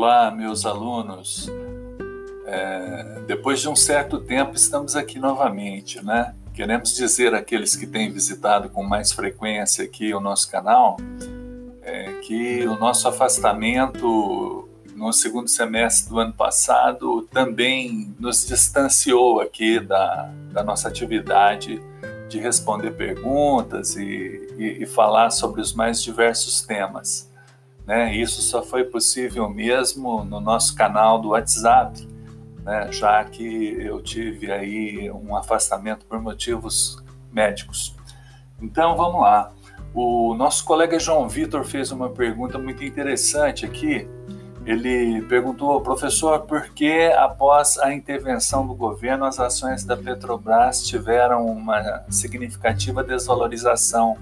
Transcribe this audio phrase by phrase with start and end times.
[0.00, 1.50] Olá, meus alunos.
[2.46, 6.36] É, depois de um certo tempo, estamos aqui novamente, né?
[6.54, 10.98] Queremos dizer àqueles que têm visitado com mais frequência aqui o nosso canal
[11.82, 19.80] é, que o nosso afastamento no segundo semestre do ano passado também nos distanciou aqui
[19.80, 21.82] da, da nossa atividade
[22.28, 27.27] de responder perguntas e, e, e falar sobre os mais diversos temas.
[27.88, 28.14] Né?
[28.14, 32.06] Isso só foi possível mesmo no nosso canal do WhatsApp,
[32.62, 32.92] né?
[32.92, 37.02] já que eu tive aí um afastamento por motivos
[37.32, 37.96] médicos.
[38.60, 39.52] Então vamos lá.
[39.94, 44.06] O nosso colega João Vitor fez uma pergunta muito interessante aqui.
[44.66, 51.46] Ele perguntou, professor, por que após a intervenção do governo as ações da Petrobras tiveram
[51.46, 54.18] uma significativa desvalorização?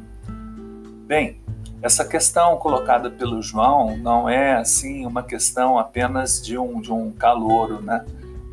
[1.05, 1.41] Bem,
[1.87, 7.12] essa questão colocada pelo João não é assim uma questão apenas de um, de um
[7.12, 8.05] calouro, né?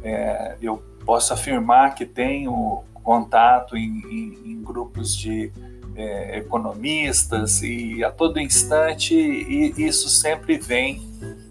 [0.03, 5.51] É, eu posso afirmar que tenho contato em, em, em grupos de
[5.95, 11.01] é, economistas e a todo instante e isso sempre vem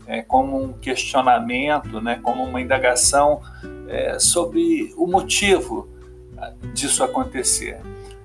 [0.06, 3.40] é, como um questionamento, né, como uma indagação
[3.88, 5.88] é, sobre o motivo
[6.72, 7.80] disso acontecer.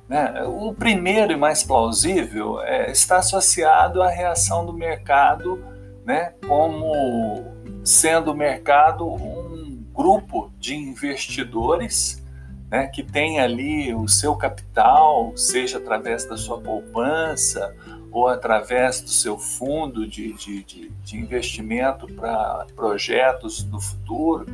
[0.08, 0.44] Né?
[0.46, 5.64] O primeiro e mais plausível é, está associado à reação do mercado,
[6.06, 7.46] né, como
[7.84, 12.24] sendo o mercado um grupo de investidores
[12.70, 17.76] né, que tem ali o seu capital, seja através da sua poupança
[18.12, 24.46] ou através do seu fundo de, de, de, de investimento para projetos do futuro.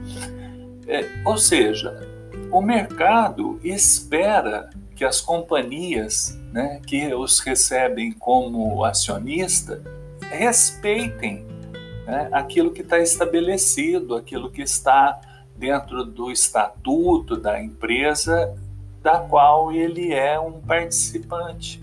[0.87, 2.07] É, ou seja,
[2.51, 4.69] o mercado espera
[5.03, 9.83] que as companhias né, que os recebem como acionista
[10.31, 11.45] respeitem
[12.07, 15.19] né, aquilo que está estabelecido, aquilo que está
[15.57, 18.55] dentro do estatuto da empresa
[19.01, 21.81] da qual ele é um participante.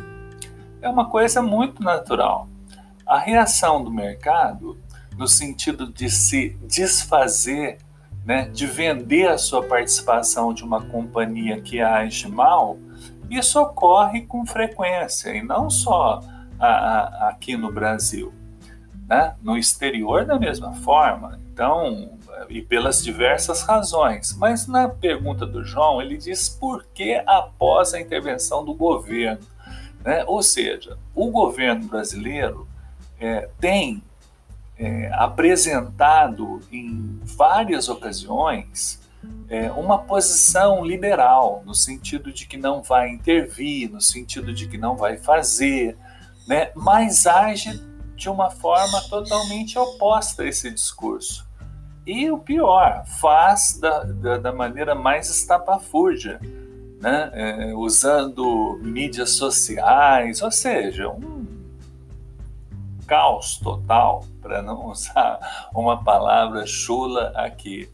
[0.80, 2.48] É uma coisa muito natural.
[3.04, 4.78] A reação do mercado,
[5.14, 7.76] no sentido de se desfazer,
[8.24, 12.78] né, de vender a sua participação de uma companhia que age mal,
[13.30, 16.20] isso ocorre com frequência, e não só
[16.58, 18.34] a, a, aqui no Brasil.
[19.08, 19.34] Né?
[19.42, 21.40] No exterior, da mesma forma.
[21.52, 22.18] Então,
[22.48, 24.36] e pelas diversas razões.
[24.36, 29.44] Mas na pergunta do João, ele diz por que após a intervenção do governo.
[30.04, 30.24] Né?
[30.26, 32.66] Ou seja, o governo brasileiro
[33.20, 34.02] é, tem
[34.78, 39.00] é, apresentado em várias ocasiões
[39.48, 44.78] é, uma posição liberal, no sentido de que não vai intervir, no sentido de que
[44.78, 45.96] não vai fazer,
[46.46, 46.70] né?
[46.74, 47.80] mas age
[48.14, 51.48] de uma forma totalmente oposta a esse discurso.
[52.06, 56.40] E o pior, faz da, da, da maneira mais estapafúrdia,
[57.00, 57.30] né?
[57.32, 61.46] É, usando mídias sociais, ou seja, um
[63.06, 67.88] caos total, para não usar uma palavra chula aqui.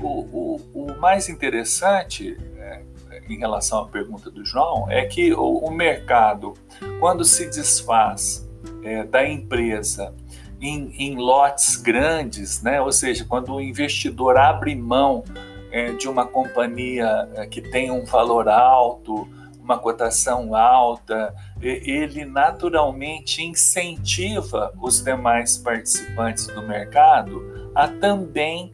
[0.00, 2.82] O, o, o mais interessante é,
[3.28, 6.54] em relação à pergunta do João é que o, o mercado,
[7.00, 8.48] quando se desfaz
[8.82, 10.14] é, da empresa
[10.60, 12.80] em, em, lotes grandes, né?
[12.80, 15.24] ou seja, quando o investidor abre mão
[15.70, 19.28] é, de uma companhia é, que tem um valor alto,
[19.60, 28.70] uma cotação alta, ele naturalmente incentiva os demais participantes do mercado a também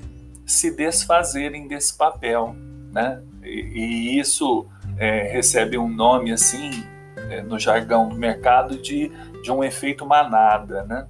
[0.53, 2.55] se desfazerem desse papel,
[2.93, 3.23] né?
[3.43, 4.67] E, e isso
[4.99, 6.71] é, recebe um nome assim
[7.31, 9.11] é, no jargão do mercado de,
[9.43, 11.07] de um efeito manada, né?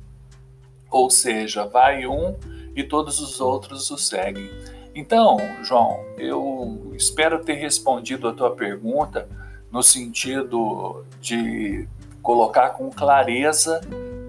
[0.91, 2.36] Ou seja, vai um
[2.75, 4.48] e todos os outros o seguem.
[4.94, 9.28] Então, João, eu espero ter respondido a tua pergunta
[9.70, 11.88] no sentido de
[12.22, 13.80] colocar com clareza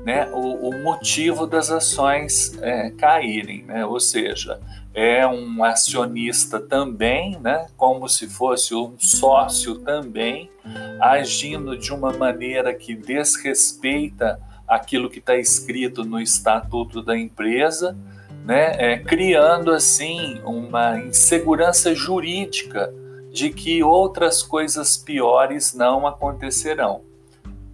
[0.05, 3.85] né, o, o motivo das ações é, caírem, né?
[3.85, 4.59] ou seja,
[4.93, 10.51] é um acionista também, né, como se fosse um sócio também,
[10.99, 17.97] agindo de uma maneira que desrespeita aquilo que está escrito no estatuto da empresa,
[18.45, 22.93] né, é, criando assim uma insegurança jurídica
[23.31, 27.01] de que outras coisas piores não acontecerão.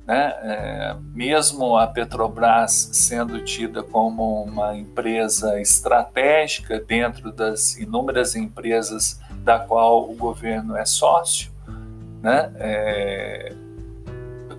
[0.09, 0.33] Né?
[0.41, 9.59] É, mesmo a Petrobras sendo tida como uma empresa estratégica dentro das inúmeras empresas da
[9.59, 11.51] qual o governo é sócio,
[12.23, 12.51] né?
[12.55, 13.53] É,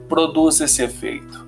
[0.08, 1.44] produz esse efeito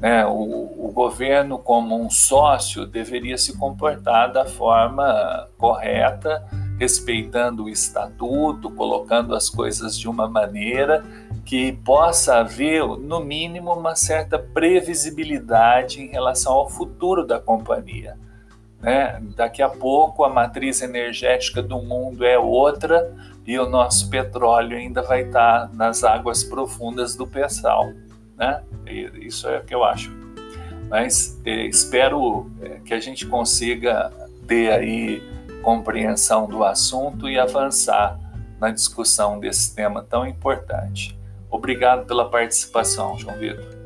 [0.00, 0.24] Né?
[0.24, 6.42] O, o governo, como um sócio, deveria se comportar da forma correta,
[6.78, 11.04] respeitando o estatuto, colocando as coisas de uma maneira
[11.44, 18.16] que possa haver, no mínimo, uma certa previsibilidade em relação ao futuro da companhia.
[18.80, 19.20] Né?
[19.36, 23.14] Daqui a pouco a matriz energética do mundo é outra
[23.46, 27.92] e o nosso petróleo ainda vai estar nas águas profundas do pré-sal.
[28.36, 28.62] Né?
[29.20, 30.10] Isso é o que eu acho.
[30.88, 34.12] Mas eh, espero eh, que a gente consiga
[34.46, 35.22] ter aí
[35.62, 38.18] compreensão do assunto e avançar
[38.60, 41.18] na discussão desse tema tão importante.
[41.52, 43.81] Obrigado pela participação, João Vitor.